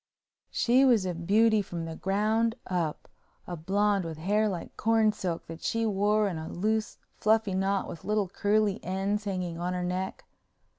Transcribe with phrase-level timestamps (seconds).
[0.49, 5.61] She was a beauty from the ground up—a blonde with hair like corn silk that
[5.61, 10.25] she wore in a loose, fluffy knot with little curly ends hanging on her neck.